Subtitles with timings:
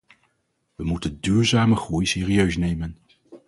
[0.75, 2.97] We moeten duurzame groei serieus nemen.